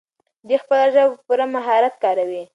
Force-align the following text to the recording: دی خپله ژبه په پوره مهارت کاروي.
دی 0.47 0.55
خپله 0.63 0.85
ژبه 0.93 1.09
په 1.17 1.21
پوره 1.25 1.45
مهارت 1.55 1.93
کاروي. 2.03 2.43